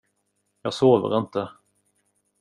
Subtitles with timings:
[0.61, 1.49] Jag sover inte.